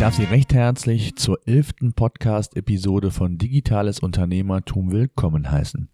[0.00, 5.90] darf Sie recht herzlich zur elften Podcast-Episode von Digitales Unternehmertum willkommen heißen.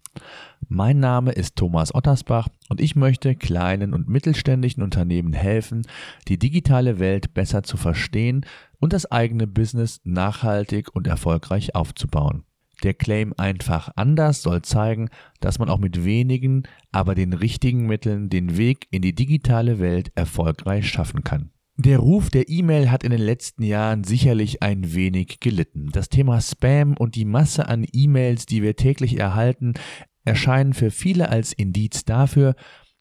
[0.69, 5.85] Mein Name ist Thomas Ottersbach und ich möchte kleinen und mittelständischen Unternehmen helfen,
[6.29, 8.45] die digitale Welt besser zu verstehen
[8.79, 12.45] und das eigene Business nachhaltig und erfolgreich aufzubauen.
[12.83, 15.09] Der Claim einfach anders soll zeigen,
[15.41, 16.63] dass man auch mit wenigen,
[16.93, 21.51] aber den richtigen Mitteln den Weg in die digitale Welt erfolgreich schaffen kann.
[21.79, 25.91] Der Ruf der E-Mail hat in den letzten Jahren sicherlich ein wenig gelitten.
[25.91, 29.75] Das Thema Spam und die Masse an E-Mails, die wir täglich erhalten,
[30.25, 32.55] erscheinen für viele als Indiz dafür,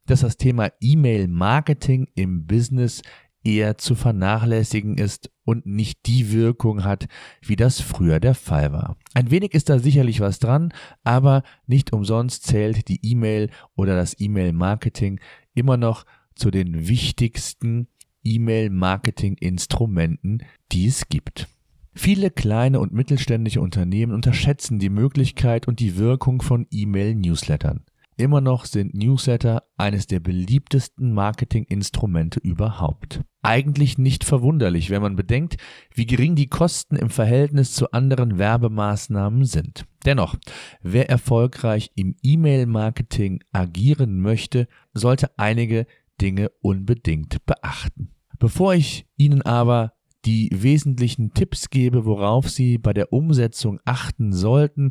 [0.05, 3.01] dass das Thema E-Mail-Marketing im Business
[3.43, 7.07] eher zu vernachlässigen ist und nicht die Wirkung hat,
[7.41, 8.99] wie das früher der Fall war.
[9.15, 10.71] Ein wenig ist da sicherlich was dran,
[11.03, 15.19] aber nicht umsonst zählt die E-Mail oder das E-Mail-Marketing
[15.55, 17.89] immer noch zu den wichtigsten
[18.27, 21.49] E-Mail-Marketing-Instrumenten, die es gibt.
[21.95, 27.87] Viele kleine und mittelständische Unternehmen unterschätzen die Möglichkeit und die Wirkung von E-Mail-Newslettern.
[28.19, 33.21] Immer noch sind Newsletter eines der beliebtesten Marketinginstrumente überhaupt.
[33.43, 35.59] Eigentlich nicht verwunderlich, wenn man bedenkt,
[35.95, 39.85] wie gering die Kosten im Verhältnis zu anderen Werbemaßnahmen sind.
[40.07, 40.37] Dennoch,
[40.83, 45.87] wer erfolgreich im E-Mail-Marketing agieren möchte, sollte einige
[46.21, 48.16] Dinge unbedingt beachten.
[48.39, 49.93] Bevor ich Ihnen aber
[50.25, 54.91] die wesentlichen Tipps gebe, worauf Sie bei der Umsetzung achten sollten,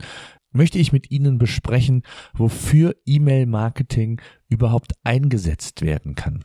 [0.51, 6.43] möchte ich mit Ihnen besprechen, wofür E-Mail-Marketing überhaupt eingesetzt werden kann.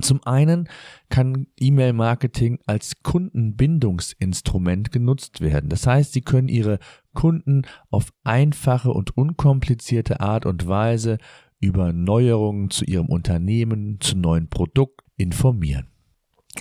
[0.00, 0.68] Zum einen
[1.10, 5.70] kann E-Mail-Marketing als Kundenbindungsinstrument genutzt werden.
[5.70, 6.80] Das heißt, Sie können Ihre
[7.14, 11.18] Kunden auf einfache und unkomplizierte Art und Weise
[11.60, 15.86] über Neuerungen zu Ihrem Unternehmen, zu neuen Produkten informieren.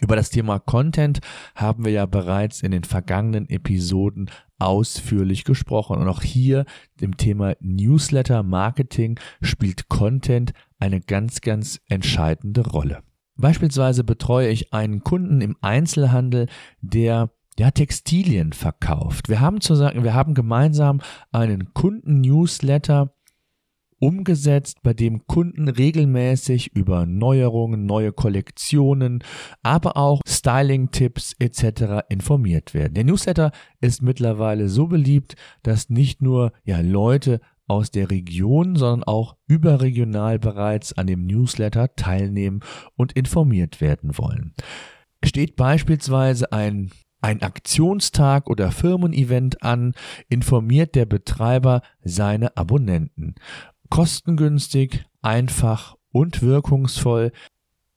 [0.01, 1.19] Über das Thema Content
[1.55, 5.97] haben wir ja bereits in den vergangenen Episoden ausführlich gesprochen.
[5.97, 6.65] Und auch hier
[6.99, 13.03] im Thema Newsletter Marketing spielt Content eine ganz, ganz entscheidende Rolle.
[13.37, 16.47] Beispielsweise betreue ich einen Kunden im Einzelhandel,
[16.81, 19.29] der ja, Textilien verkauft.
[19.29, 23.14] Wir haben zu sagen, wir haben gemeinsam einen Kunden-Newsletter
[23.99, 29.23] umgesetzt, bei dem Kunden regelmäßig über Neuerungen, neue Kollektionen,
[29.63, 32.05] aber auch Styling-Tipps etc.
[32.09, 32.93] informiert werden.
[32.93, 33.51] Der Newsletter
[33.81, 40.39] ist mittlerweile so beliebt, dass nicht nur ja, Leute aus der Region, sondern auch überregional
[40.39, 42.59] bereits an dem Newsletter teilnehmen
[42.95, 44.53] und informiert werden wollen.
[45.23, 46.91] Steht beispielsweise ein
[47.21, 49.93] ein Aktionstag oder Firmen-Event an,
[50.29, 53.33] informiert der Betreiber seine Abonnenten
[53.89, 57.31] kostengünstig, einfach und wirkungsvoll.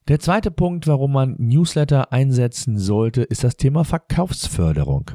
[0.09, 5.11] Der zweite Punkt, warum man Newsletter einsetzen sollte, ist das Thema Verkaufsförderung.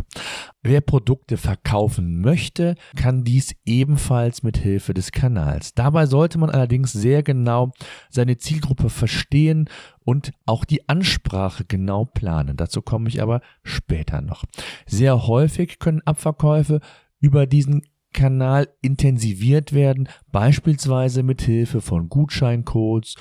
[0.62, 5.74] Wer Produkte verkaufen möchte, kann dies ebenfalls mit Hilfe des Kanals.
[5.74, 7.72] Dabei sollte man allerdings sehr genau
[8.08, 9.68] seine Zielgruppe verstehen
[10.04, 12.56] und auch die Ansprache genau planen.
[12.56, 14.44] Dazu komme ich aber später noch.
[14.86, 16.78] Sehr häufig können Abverkäufe
[17.18, 17.82] über diesen
[18.14, 23.16] Kanal intensiviert werden, beispielsweise mit Hilfe von Gutscheincodes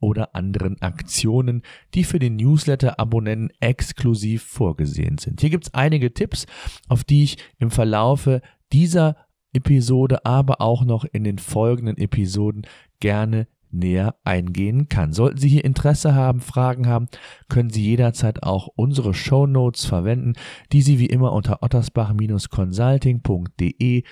[0.00, 1.62] oder anderen Aktionen,
[1.94, 5.40] die für den Newsletter-Abonnenten exklusiv vorgesehen sind.
[5.40, 6.46] Hier gibt es einige Tipps,
[6.88, 8.40] auf die ich im Verlaufe
[8.72, 9.16] dieser
[9.52, 12.66] Episode, aber auch noch in den folgenden Episoden
[12.98, 15.12] gerne näher eingehen kann.
[15.12, 17.08] Sollten Sie hier Interesse haben, Fragen haben,
[17.48, 20.34] können Sie jederzeit auch unsere Show verwenden,
[20.72, 24.02] die Sie wie immer unter ottersbach-consulting.de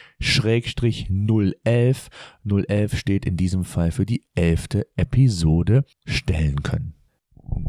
[1.64, 2.08] 011,
[2.44, 6.94] 011 steht in diesem Fall für die elfte Episode, stellen können.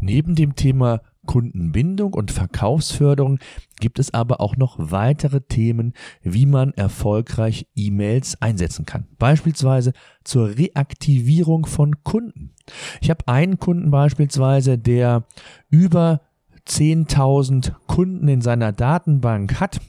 [0.00, 3.38] Neben dem Thema Kundenbindung und Verkaufsförderung
[3.80, 9.06] gibt es aber auch noch weitere Themen, wie man erfolgreich E-Mails einsetzen kann.
[9.18, 9.92] Beispielsweise
[10.24, 12.52] zur Reaktivierung von Kunden.
[13.00, 15.24] Ich habe einen Kunden beispielsweise, der
[15.70, 16.20] über
[16.68, 19.80] 10.000 Kunden in seiner Datenbank hat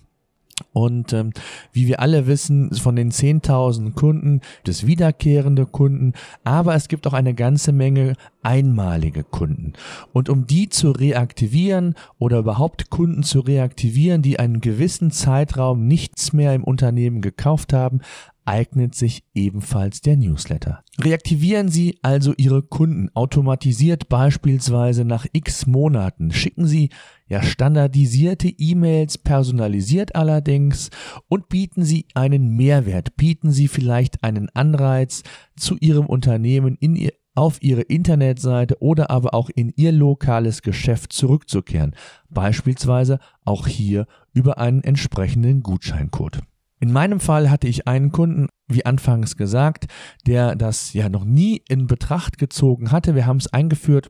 [0.74, 1.32] und ähm,
[1.74, 6.14] wie wir alle wissen, von den 10.000 Kunden des wiederkehrende Kunden,
[6.44, 9.74] aber es gibt auch eine ganze Menge einmalige Kunden.
[10.14, 16.34] Und um die zu reaktivieren oder überhaupt Kunden zu reaktivieren, die einen gewissen Zeitraum nichts
[16.34, 18.02] mehr im Unternehmen gekauft haben,
[18.51, 20.83] eignet sich ebenfalls der Newsletter.
[21.00, 26.31] Reaktivieren Sie also Ihre Kunden automatisiert beispielsweise nach x Monaten.
[26.33, 26.89] Schicken Sie
[27.27, 30.89] ja standardisierte E-Mails, personalisiert allerdings
[31.30, 33.15] und bieten Sie einen Mehrwert.
[33.15, 35.24] Bieten Sie vielleicht einen Anreiz,
[35.56, 41.13] zu Ihrem Unternehmen in, ihr, auf ihre Internetseite oder aber auch in ihr lokales Geschäft
[41.13, 41.95] zurückzukehren,
[42.30, 46.42] beispielsweise auch hier über einen entsprechenden Gutscheincode.
[46.81, 49.86] In meinem Fall hatte ich einen Kunden, wie anfangs gesagt,
[50.25, 53.13] der das ja noch nie in Betracht gezogen hatte.
[53.13, 54.10] Wir haben es eingeführt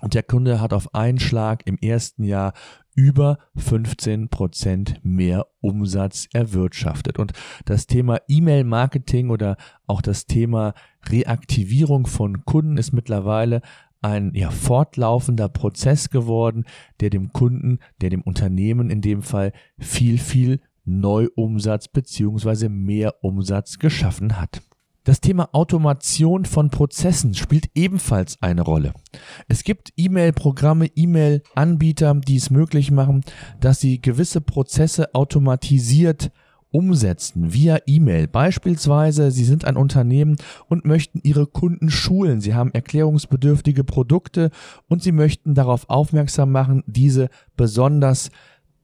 [0.00, 2.54] und der Kunde hat auf einen Schlag im ersten Jahr
[2.96, 7.20] über 15 Prozent mehr Umsatz erwirtschaftet.
[7.20, 7.34] Und
[7.66, 9.56] das Thema E-Mail-Marketing oder
[9.86, 10.74] auch das Thema
[11.08, 13.62] Reaktivierung von Kunden ist mittlerweile
[14.00, 16.64] ein ja, fortlaufender Prozess geworden,
[16.98, 23.78] der dem Kunden, der dem Unternehmen in dem Fall viel, viel Neuumsatz beziehungsweise mehr Umsatz
[23.78, 24.62] geschaffen hat.
[25.04, 28.94] Das Thema Automation von Prozessen spielt ebenfalls eine Rolle.
[29.48, 33.24] Es gibt E-Mail-Programme, E-Mail-Anbieter, die es möglich machen,
[33.58, 36.30] dass sie gewisse Prozesse automatisiert
[36.72, 38.26] umsetzen via E-Mail.
[38.26, 40.36] Beispielsweise, Sie sind ein Unternehmen
[40.68, 42.40] und möchten Ihre Kunden schulen.
[42.40, 44.50] Sie haben erklärungsbedürftige Produkte
[44.88, 48.30] und Sie möchten darauf aufmerksam machen, diese besonders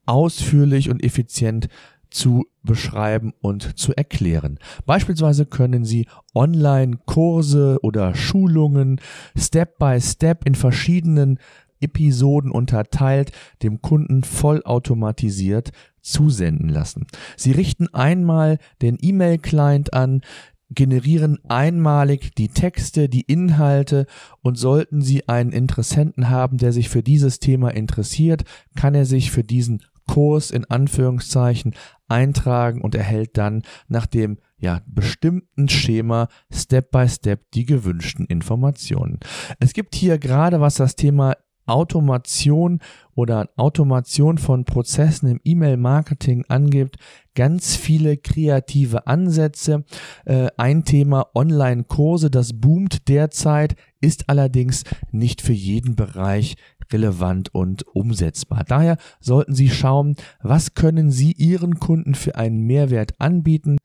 [0.08, 1.68] ausführlich und effizient
[2.10, 4.58] zu beschreiben und zu erklären.
[4.86, 9.00] Beispielsweise können Sie Online-Kurse oder Schulungen
[9.36, 11.38] Step by Step in verschiedenen
[11.80, 13.32] Episoden unterteilt
[13.62, 15.70] dem Kunden vollautomatisiert
[16.00, 17.06] zusenden lassen.
[17.36, 20.22] Sie richten einmal den E-Mail-Client an,
[20.70, 24.06] generieren einmalig die Texte, die Inhalte
[24.42, 28.44] und sollten Sie einen Interessenten haben, der sich für dieses Thema interessiert,
[28.74, 31.76] kann er sich für diesen Kurs in Anführungszeichen
[32.08, 39.20] eintragen und erhält dann nach dem ja, bestimmten Schema Step by Step die gewünschten Informationen.
[39.60, 41.36] Es gibt hier gerade was das Thema
[41.68, 42.80] Automation
[43.14, 46.96] oder Automation von Prozessen im E-Mail-Marketing angibt,
[47.34, 49.84] ganz viele kreative Ansätze.
[50.24, 56.56] Äh, ein Thema Online-Kurse, das boomt derzeit, ist allerdings nicht für jeden Bereich
[56.92, 58.64] relevant und umsetzbar.
[58.66, 63.78] Daher sollten Sie schauen, was können Sie Ihren Kunden für einen Mehrwert anbieten,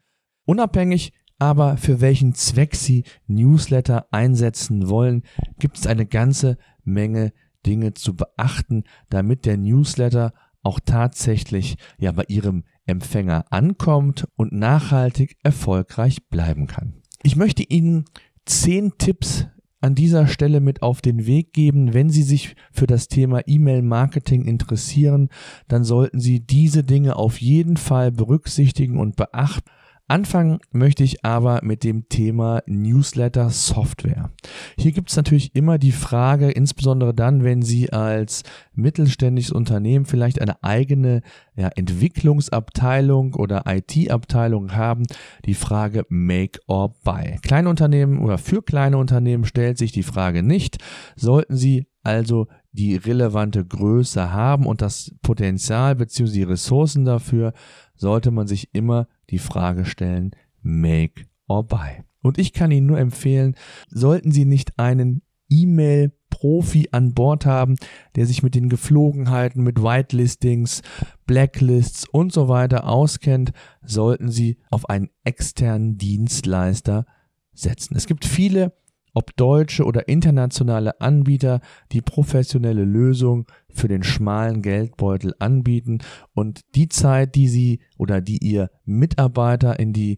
[0.45, 5.23] unabhängig aber für welchen Zweck Sie Newsletter einsetzen wollen,
[5.59, 7.33] gibt es eine ganze Menge
[7.65, 15.37] Dinge zu beachten, damit der Newsletter auch tatsächlich ja bei Ihrem Empfänger ankommt und nachhaltig
[15.43, 16.95] erfolgreich bleiben kann.
[17.23, 18.05] Ich möchte Ihnen
[18.45, 19.47] zehn Tipps
[19.83, 21.93] an dieser Stelle mit auf den Weg geben.
[21.93, 25.29] Wenn Sie sich für das Thema E-Mail-Marketing interessieren,
[25.67, 29.69] dann sollten Sie diese Dinge auf jeden Fall berücksichtigen und beachten.
[30.13, 34.29] Anfangen möchte ich aber mit dem Thema Newsletter Software.
[34.77, 38.43] Hier gibt es natürlich immer die Frage, insbesondere dann, wenn Sie als
[38.75, 41.23] mittelständisches Unternehmen vielleicht eine eigene
[41.55, 45.07] ja, Entwicklungsabteilung oder IT-Abteilung haben,
[45.45, 47.39] die Frage Make or Buy.
[47.41, 50.77] Kleine Unternehmen oder für kleine Unternehmen stellt sich die Frage nicht.
[51.15, 56.31] Sollten Sie also die relevante Größe haben und das Potenzial bzw.
[56.31, 57.53] die Ressourcen dafür,
[57.95, 62.03] sollte man sich immer die Frage stellen, make or buy.
[62.21, 63.55] Und ich kann Ihnen nur empfehlen,
[63.89, 67.75] sollten Sie nicht einen E-Mail Profi an Bord haben,
[68.15, 70.81] der sich mit den Geflogenheiten, mit Whitelistings,
[71.25, 73.51] Blacklists und so weiter auskennt,
[73.85, 77.05] sollten Sie auf einen externen Dienstleister
[77.53, 77.95] setzen.
[77.95, 78.73] Es gibt viele
[79.13, 85.99] ob deutsche oder internationale Anbieter die professionelle Lösung für den schmalen Geldbeutel anbieten
[86.33, 90.17] und die Zeit, die sie oder die ihr Mitarbeiter in die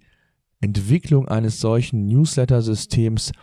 [0.61, 3.33] Entwicklung eines solchen Newsletter-Systems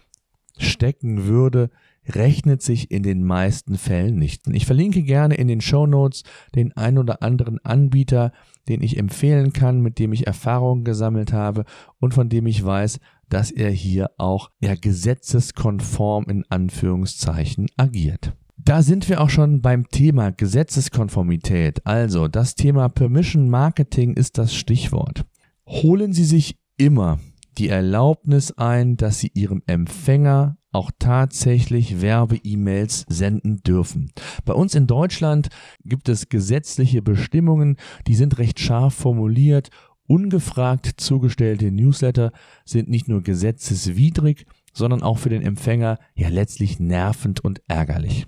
[0.59, 1.71] stecken würde,
[2.09, 4.49] rechnet sich in den meisten Fällen nicht.
[4.49, 8.32] Ich verlinke gerne in den Show Notes den ein oder anderen Anbieter,
[8.69, 11.64] den ich empfehlen kann, mit dem ich Erfahrungen gesammelt habe
[11.99, 18.35] und von dem ich weiß, dass er hier auch ja, gesetzeskonform in Anführungszeichen agiert.
[18.59, 21.85] Da sind wir auch schon beim Thema Gesetzeskonformität.
[21.85, 25.25] Also das Thema Permission Marketing ist das Stichwort.
[25.66, 27.19] Holen Sie sich immer
[27.59, 34.11] die Erlaubnis ein, dass Sie Ihrem Empfänger auch tatsächlich Werbe-E-Mails senden dürfen.
[34.45, 35.49] Bei uns in Deutschland
[35.85, 37.76] gibt es gesetzliche Bestimmungen,
[38.07, 39.71] die sind recht scharf formuliert
[40.12, 42.33] Ungefragt zugestellte Newsletter
[42.64, 48.26] sind nicht nur gesetzeswidrig, sondern auch für den Empfänger ja letztlich nervend und ärgerlich.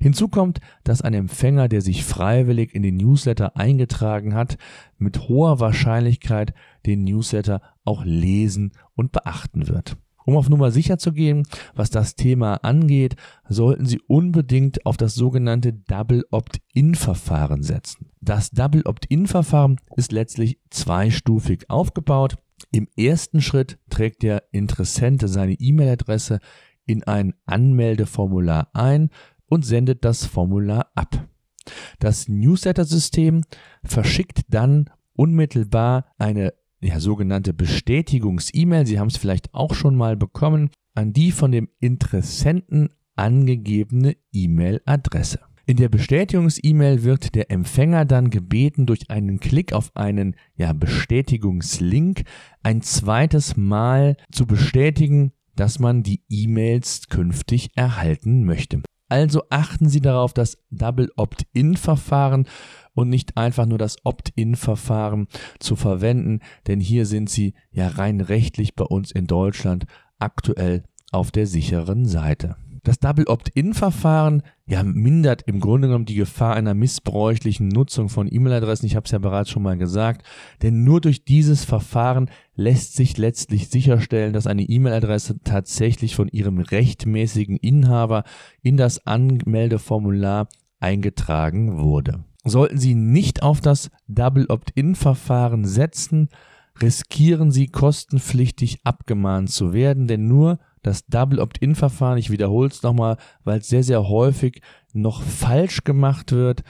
[0.00, 4.56] Hinzu kommt, dass ein Empfänger, der sich freiwillig in den Newsletter eingetragen hat,
[4.98, 6.54] mit hoher Wahrscheinlichkeit
[6.86, 9.96] den Newsletter auch lesen und beachten wird.
[10.26, 13.16] Um auf Nummer sicher zu gehen, was das Thema angeht,
[13.48, 18.10] sollten Sie unbedingt auf das sogenannte Double Opt-in-Verfahren setzen.
[18.20, 22.36] Das Double Opt-in-Verfahren ist letztlich zweistufig aufgebaut.
[22.70, 26.40] Im ersten Schritt trägt der Interessente seine E-Mail-Adresse
[26.86, 29.10] in ein Anmeldeformular ein
[29.46, 31.26] und sendet das Formular ab.
[31.98, 33.42] Das Newsletter-System
[33.82, 40.70] verschickt dann unmittelbar eine ja, sogenannte Bestätigungs-E-Mail, Sie haben es vielleicht auch schon mal bekommen,
[40.94, 45.40] an die von dem Interessenten angegebene E-Mail-Adresse.
[45.66, 52.24] In der Bestätigungs-E-Mail wird der Empfänger dann gebeten, durch einen Klick auf einen ja, Bestätigungslink
[52.62, 58.82] ein zweites Mal zu bestätigen, dass man die E-Mails künftig erhalten möchte.
[59.08, 62.46] Also achten Sie darauf, das Double Opt-in-Verfahren
[63.00, 65.26] und nicht einfach nur das Opt-in-Verfahren
[65.58, 69.86] zu verwenden, denn hier sind Sie ja rein rechtlich bei uns in Deutschland
[70.18, 72.56] aktuell auf der sicheren Seite.
[72.82, 78.86] Das Double Opt-in-Verfahren ja, mindert im Grunde genommen die Gefahr einer missbräuchlichen Nutzung von E-Mail-Adressen.
[78.86, 80.24] Ich habe es ja bereits schon mal gesagt.
[80.62, 86.58] Denn nur durch dieses Verfahren lässt sich letztlich sicherstellen, dass eine E-Mail-Adresse tatsächlich von ihrem
[86.58, 88.24] rechtmäßigen Inhaber
[88.62, 92.24] in das Anmeldeformular eingetragen wurde.
[92.44, 96.28] Sollten Sie nicht auf das Double Opt-in-Verfahren setzen,
[96.80, 103.18] riskieren Sie kostenpflichtig abgemahnt zu werden, denn nur das Double Opt-in-Verfahren, ich wiederhole es nochmal,
[103.44, 104.62] weil es sehr, sehr häufig
[104.94, 106.62] noch falsch gemacht wird,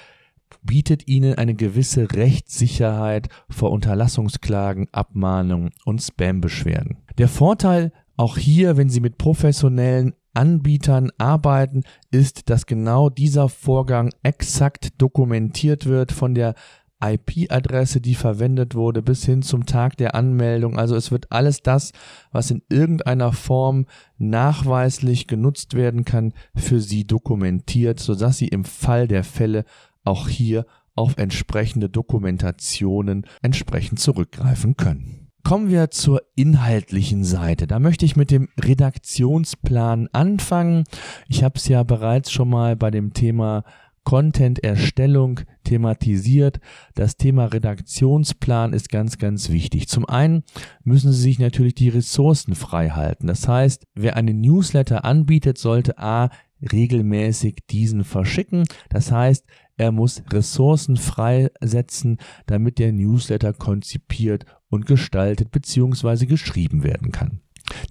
[0.63, 6.99] bietet Ihnen eine gewisse Rechtssicherheit vor Unterlassungsklagen, Abmahnungen und Spam-Beschwerden.
[7.19, 14.11] Der Vorteil auch hier, wenn Sie mit professionellen Anbietern arbeiten, ist, dass genau dieser Vorgang
[14.23, 16.55] exakt dokumentiert wird von der
[17.03, 20.79] IP-Adresse, die verwendet wurde, bis hin zum Tag der Anmeldung.
[20.79, 21.93] Also es wird alles das,
[22.31, 23.87] was in irgendeiner Form
[24.19, 29.65] nachweislich genutzt werden kann, für Sie dokumentiert, sodass Sie im Fall der Fälle
[30.05, 35.30] auch hier auf entsprechende Dokumentationen entsprechend zurückgreifen können.
[35.43, 37.67] Kommen wir zur inhaltlichen Seite.
[37.67, 40.85] Da möchte ich mit dem Redaktionsplan anfangen.
[41.29, 43.65] Ich habe es ja bereits schon mal bei dem Thema
[44.05, 46.61] Content-Erstellung thematisiert.
[46.95, 49.89] Das Thema Redaktionsplan ist ganz, ganz wichtig.
[49.89, 50.45] Zum einen
[50.85, 53.27] müssen Sie sich natürlich die Ressourcen frei halten.
[53.27, 56.31] Das heißt, wer einen Newsletter anbietet, sollte A
[56.73, 58.65] regelmäßig diesen verschicken.
[58.89, 66.25] Das heißt, er muss Ressourcen freisetzen, damit der Newsletter konzipiert und gestaltet bzw.
[66.25, 67.41] geschrieben werden kann.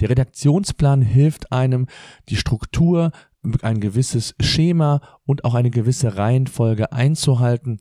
[0.01, 1.87] Der Redaktionsplan hilft einem,
[2.29, 3.11] die Struktur
[3.61, 7.79] ein gewisses Schema und auch eine gewisse Reihenfolge einzuhalten.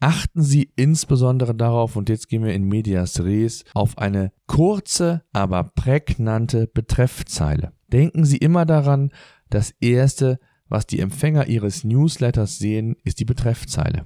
[0.00, 5.64] Achten Sie insbesondere darauf, und jetzt gehen wir in Medias Res, auf eine kurze, aber
[5.64, 7.72] prägnante Betreffzeile.
[7.88, 9.10] Denken Sie immer daran,
[9.50, 10.38] das Erste,
[10.68, 14.04] was die Empfänger Ihres Newsletters sehen, ist die Betreffzeile.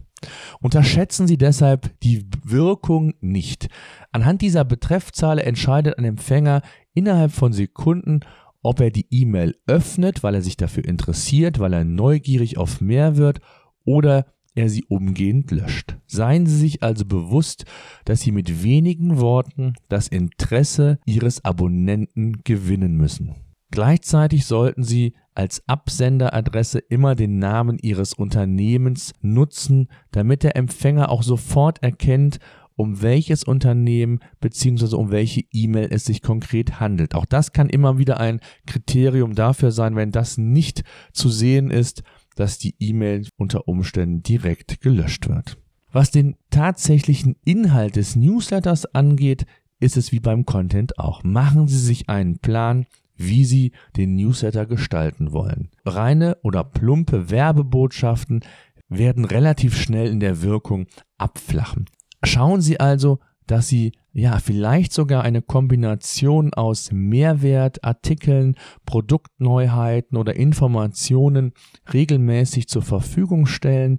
[0.61, 3.69] Unterschätzen Sie deshalb die Wirkung nicht.
[4.11, 6.63] Anhand dieser Betreffzeile entscheidet ein Empfänger
[6.95, 8.21] innerhalb von Sekunden,
[8.63, 13.17] ob er die E-Mail öffnet, weil er sich dafür interessiert, weil er neugierig auf mehr
[13.17, 13.41] wird
[13.85, 15.97] oder er sie umgehend löscht.
[16.07, 17.65] Seien Sie sich also bewusst,
[18.05, 23.35] dass Sie mit wenigen Worten das Interesse Ihres Abonnenten gewinnen müssen.
[23.73, 31.23] Gleichzeitig sollten Sie als Absenderadresse immer den Namen Ihres Unternehmens nutzen, damit der Empfänger auch
[31.23, 32.39] sofort erkennt,
[32.77, 34.95] um welches Unternehmen bzw.
[34.95, 37.15] um welche E-Mail es sich konkret handelt.
[37.15, 42.03] Auch das kann immer wieder ein Kriterium dafür sein, wenn das nicht zu sehen ist,
[42.37, 45.57] dass die E-Mail unter Umständen direkt gelöscht wird.
[45.93, 49.47] Was den tatsächlichen Inhalt des Newsletters angeht,
[49.81, 51.25] ist es wie beim Content auch.
[51.25, 55.71] Machen Sie sich einen Plan, wie Sie den Newsletter gestalten wollen.
[55.85, 58.41] Reine oder plumpe Werbebotschaften
[58.89, 60.87] werden relativ schnell in der Wirkung
[61.19, 61.87] abflachen.
[62.25, 71.53] Schauen Sie also, dass Sie ja vielleicht sogar eine Kombination aus Mehrwertartikeln, Produktneuheiten oder Informationen
[71.93, 73.99] regelmäßig zur Verfügung stellen.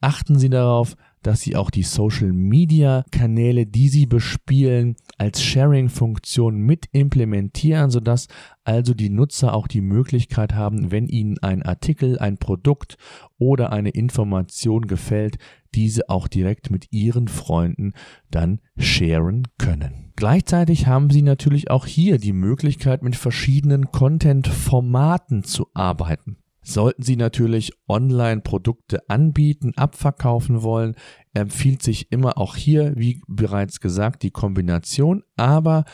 [0.00, 6.56] Achten Sie darauf, dass Sie auch die Social Media Kanäle, die Sie bespielen, als Sharing-Funktion
[6.56, 8.28] mit implementieren, sodass
[8.62, 12.96] also die Nutzer auch die Möglichkeit haben, wenn ihnen ein Artikel, ein Produkt
[13.38, 15.38] oder eine Information gefällt,
[15.74, 17.94] diese auch direkt mit ihren Freunden
[18.30, 20.12] dann sharen können.
[20.16, 26.36] Gleichzeitig haben Sie natürlich auch hier die Möglichkeit, mit verschiedenen Content-Formaten zu arbeiten.
[26.64, 30.96] Sollten Sie natürlich Online-Produkte anbieten, abverkaufen wollen,
[31.34, 35.22] empfiehlt sich immer auch hier, wie bereits gesagt, die Kombination.
[35.36, 35.84] Aber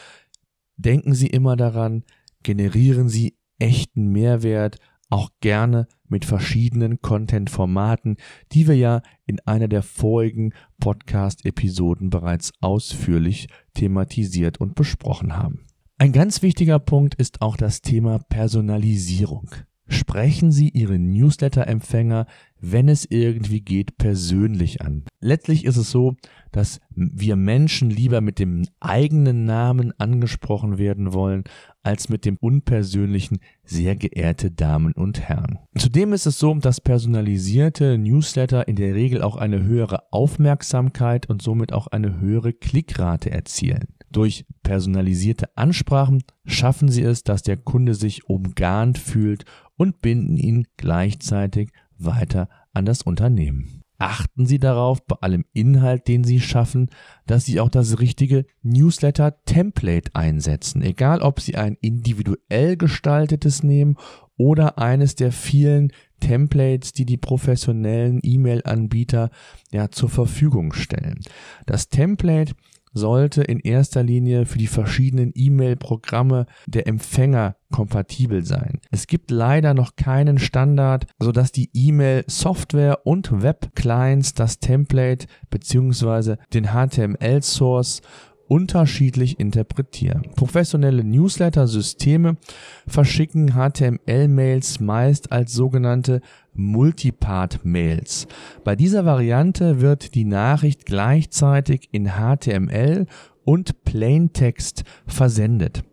[0.77, 2.05] denken Sie immer daran,
[2.45, 4.79] generieren Sie echten Mehrwert,
[5.11, 8.17] auch gerne mit verschiedenen Content-Formaten,
[8.53, 15.67] die wir ja in einer der vorigen Podcast-Episoden bereits ausführlich thematisiert und besprochen haben.
[15.99, 19.51] Ein ganz wichtiger Punkt ist auch das Thema Personalisierung.
[19.93, 22.27] Sprechen Sie Ihre Newsletter-Empfänger,
[22.61, 25.03] wenn es irgendwie geht, persönlich an.
[25.21, 26.15] Letztlich ist es so,
[26.53, 31.43] dass wir Menschen lieber mit dem eigenen Namen angesprochen werden wollen,
[31.83, 35.59] als mit dem unpersönlichen sehr geehrte Damen und Herren.
[35.77, 41.43] Zudem ist es so, dass personalisierte Newsletter in der Regel auch eine höhere Aufmerksamkeit und
[41.43, 43.89] somit auch eine höhere Klickrate erzielen.
[44.11, 49.45] Durch personalisierte Ansprachen schaffen sie es, dass der Kunde sich umgarnt fühlt
[49.77, 53.83] und binden ihn gleichzeitig weiter an das Unternehmen.
[54.01, 56.89] Achten Sie darauf, bei allem Inhalt, den Sie schaffen,
[57.27, 60.81] dass Sie auch das richtige Newsletter-Template einsetzen.
[60.81, 63.97] Egal, ob Sie ein individuell gestaltetes nehmen
[64.39, 69.29] oder eines der vielen Templates, die die professionellen E-Mail-Anbieter
[69.71, 71.21] ja zur Verfügung stellen.
[71.67, 72.55] Das Template
[72.93, 78.81] sollte in erster Linie für die verschiedenen E-Mail-Programme der Empfänger kompatibel sein.
[78.91, 86.37] Es gibt leider noch keinen Standard, sodass die E-Mail-Software und Web-Clients das Template bzw.
[86.53, 88.03] den HTML-Source
[88.51, 90.23] unterschiedlich interpretieren.
[90.35, 92.37] Professionelle Newsletter-Systeme
[92.85, 96.21] verschicken HTML-Mails meist als sogenannte
[96.55, 98.27] Multipart-Mails.
[98.65, 103.07] Bei dieser Variante wird die Nachricht gleichzeitig in HTML
[103.45, 105.85] und Plaintext versendet.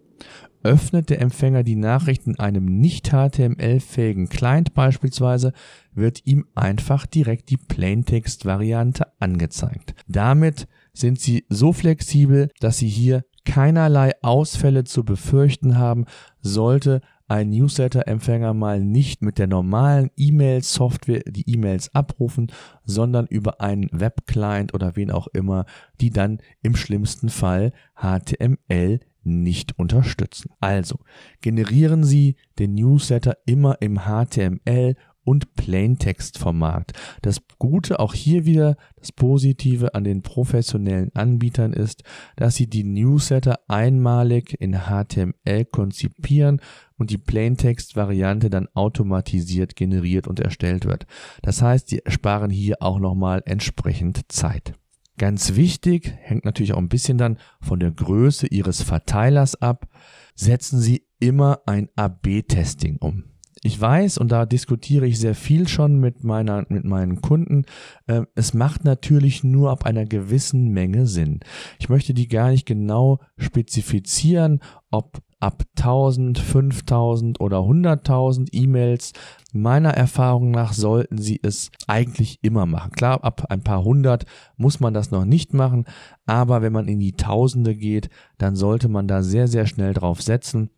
[0.63, 5.53] Öffnet der Empfänger die Nachricht in einem nicht HTML-fähigen Client beispielsweise,
[5.93, 9.93] wird ihm einfach direkt die Plaintext-Variante angezeigt.
[10.07, 10.67] Damit
[10.99, 16.05] sind sie so flexibel, dass sie hier keinerlei Ausfälle zu befürchten haben,
[16.41, 22.51] sollte ein Newsletter-Empfänger mal nicht mit der normalen E-Mail-Software die E-Mails abrufen,
[22.85, 25.65] sondern über einen Web-Client oder wen auch immer,
[25.99, 30.51] die dann im schlimmsten Fall HTML nicht unterstützen.
[30.61, 30.99] Also
[31.41, 34.95] generieren Sie den Newsletter immer im HTML
[35.27, 36.93] und Plaintext-Format.
[37.21, 42.03] Das Gute auch hier wieder, das Positive an den professionellen Anbietern ist,
[42.37, 46.61] dass sie die Newsletter einmalig in HTML konzipieren
[46.97, 51.05] und die Plaintext-Variante dann automatisiert generiert und erstellt wird.
[51.41, 54.75] Das heißt, sie sparen hier auch nochmal entsprechend Zeit.
[55.17, 59.87] Ganz wichtig, hängt natürlich auch ein bisschen dann von der Größe Ihres Verteilers ab,
[60.35, 63.25] setzen Sie immer ein AB-Testing um
[63.63, 67.65] ich weiß, und da diskutiere ich sehr viel schon mit, meiner, mit meinen Kunden,
[68.08, 71.39] äh, es macht natürlich nur ab einer gewissen Menge Sinn.
[71.80, 74.60] Ich möchte die gar nicht genau spezifizieren,
[74.91, 79.13] ob ab 1000, 5000 oder 100.000 E-Mails.
[79.54, 82.91] Meiner Erfahrung nach sollten Sie es eigentlich immer machen.
[82.91, 85.86] Klar, ab ein paar hundert muss man das noch nicht machen,
[86.26, 90.22] aber wenn man in die Tausende geht, dann sollte man da sehr, sehr schnell drauf
[90.22, 90.72] setzen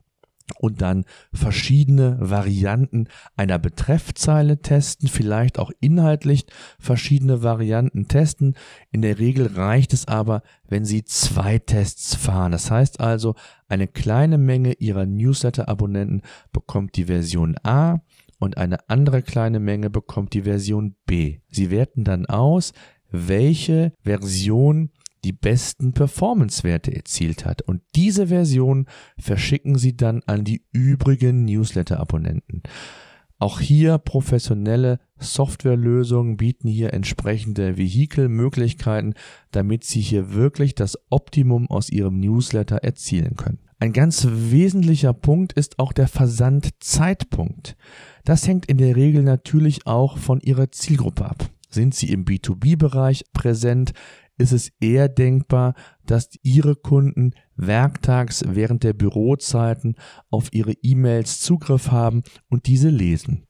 [0.57, 6.45] und dann verschiedene Varianten einer Betreffzeile testen, vielleicht auch inhaltlich
[6.79, 8.55] verschiedene Varianten testen.
[8.91, 12.51] In der Regel reicht es aber, wenn Sie zwei Tests fahren.
[12.51, 13.35] Das heißt also,
[13.67, 18.01] eine kleine Menge Ihrer Newsletter-Abonnenten bekommt die Version A
[18.39, 21.39] und eine andere kleine Menge bekommt die Version B.
[21.49, 22.73] Sie werten dann aus,
[23.11, 24.91] welche Version
[25.23, 27.61] die besten Performance-Werte erzielt hat.
[27.61, 32.63] Und diese Version verschicken sie dann an die übrigen Newsletter-Abonnenten.
[33.39, 39.13] Auch hier professionelle Softwarelösungen bieten hier entsprechende Vehikelmöglichkeiten,
[39.51, 43.59] damit Sie hier wirklich das Optimum aus Ihrem Newsletter erzielen können.
[43.79, 47.77] Ein ganz wesentlicher Punkt ist auch der Versandzeitpunkt.
[48.25, 51.49] Das hängt in der Regel natürlich auch von Ihrer Zielgruppe ab.
[51.69, 53.93] Sind Sie im B2B-Bereich präsent,
[54.39, 55.75] ist es eher denkbar,
[56.05, 59.95] dass Ihre Kunden werktags während der Bürozeiten
[60.31, 63.45] auf Ihre E-Mails Zugriff haben und diese lesen.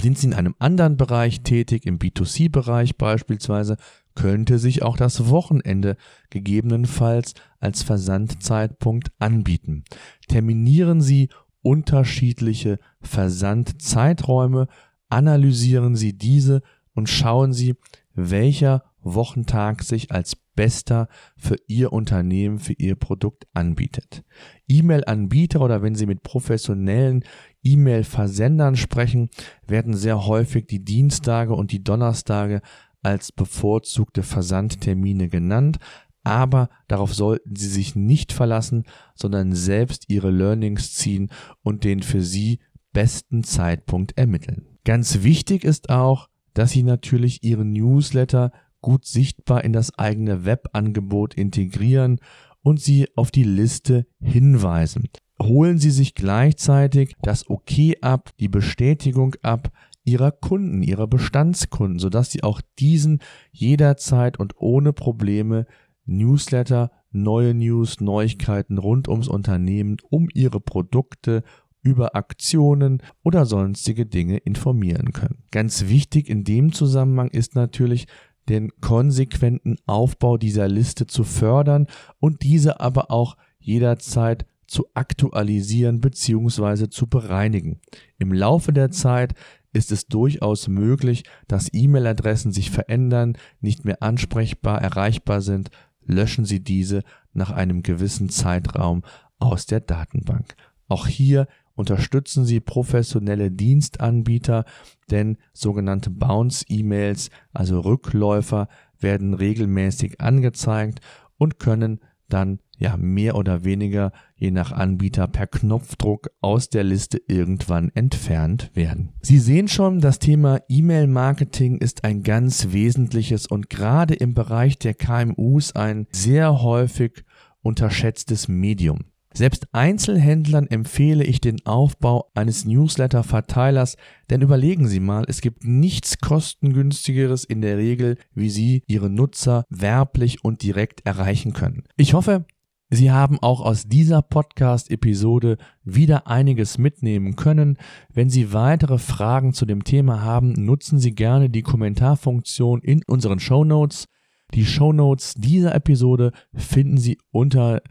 [0.00, 3.76] Sind Sie in einem anderen Bereich tätig, im B2C-Bereich beispielsweise,
[4.14, 5.96] könnte sich auch das Wochenende
[6.30, 9.84] gegebenenfalls als Versandzeitpunkt anbieten.
[10.28, 11.28] Terminieren Sie
[11.62, 14.68] unterschiedliche Versandzeiträume,
[15.08, 16.62] analysieren Sie diese
[16.94, 17.74] und schauen Sie,
[18.14, 24.24] welcher Wochentag sich als bester für Ihr Unternehmen, für Ihr Produkt anbietet.
[24.68, 27.24] E-Mail-Anbieter oder wenn Sie mit professionellen
[27.62, 29.30] E-Mail-Versendern sprechen,
[29.66, 32.62] werden sehr häufig die Dienstage und die Donnerstage
[33.02, 35.78] als bevorzugte Versandtermine genannt,
[36.22, 41.30] aber darauf sollten Sie sich nicht verlassen, sondern selbst Ihre Learnings ziehen
[41.62, 42.60] und den für Sie
[42.92, 44.78] besten Zeitpunkt ermitteln.
[44.84, 51.34] Ganz wichtig ist auch, dass Sie natürlich Ihre Newsletter gut sichtbar in das eigene Webangebot
[51.34, 52.18] integrieren
[52.62, 55.08] und Sie auf die Liste hinweisen.
[55.40, 59.70] Holen Sie sich gleichzeitig das OK ab, die Bestätigung ab,
[60.04, 63.20] ihrer Kunden, ihrer Bestandskunden, sodass sie auch diesen
[63.52, 65.66] jederzeit und ohne Probleme
[66.06, 71.42] Newsletter, neue News, Neuigkeiten rund ums Unternehmen, um ihre Produkte,
[71.84, 75.44] über Aktionen oder sonstige Dinge informieren können.
[75.52, 78.06] Ganz wichtig in dem Zusammenhang ist natürlich,
[78.48, 81.86] den konsequenten Aufbau dieser Liste zu fördern
[82.18, 86.88] und diese aber auch jederzeit zu aktualisieren bzw.
[86.88, 87.80] zu bereinigen.
[88.18, 89.34] Im Laufe der Zeit
[89.72, 95.70] ist es durchaus möglich, dass E-Mail-Adressen sich verändern, nicht mehr ansprechbar, erreichbar sind.
[96.02, 99.02] Löschen Sie diese nach einem gewissen Zeitraum
[99.38, 100.54] aus der Datenbank.
[100.86, 104.64] Auch hier unterstützen Sie professionelle Dienstanbieter,
[105.10, 111.00] denn sogenannte Bounce-E-Mails, also Rückläufer, werden regelmäßig angezeigt
[111.36, 117.20] und können dann ja mehr oder weniger je nach Anbieter per Knopfdruck aus der Liste
[117.28, 119.12] irgendwann entfernt werden.
[119.20, 124.94] Sie sehen schon, das Thema E-Mail-Marketing ist ein ganz wesentliches und gerade im Bereich der
[124.94, 127.24] KMUs ein sehr häufig
[127.62, 129.04] unterschätztes Medium.
[129.36, 133.96] Selbst Einzelhändlern empfehle ich den Aufbau eines Newsletter-Verteilers,
[134.30, 139.64] denn überlegen Sie mal, es gibt nichts kostengünstigeres in der Regel, wie Sie Ihre Nutzer
[139.70, 141.82] werblich und direkt erreichen können.
[141.96, 142.46] Ich hoffe,
[142.90, 147.76] Sie haben auch aus dieser Podcast-Episode wieder einiges mitnehmen können.
[148.12, 153.40] Wenn Sie weitere Fragen zu dem Thema haben, nutzen Sie gerne die Kommentarfunktion in unseren
[153.40, 154.06] Show Notes.
[154.54, 157.82] Die Show Notes dieser Episode finden Sie unter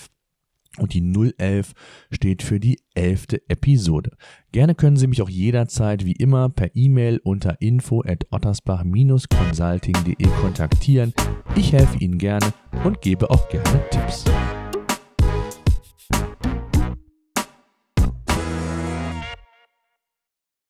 [0.79, 1.73] und die 011
[2.11, 4.11] steht für die elfte Episode.
[4.53, 11.15] Gerne können Sie mich auch jederzeit wie immer per E-Mail unter info at ottersbach-consulting.de kontaktieren.
[11.57, 12.53] Ich helfe Ihnen gerne
[12.85, 14.25] und gebe auch gerne Tipps.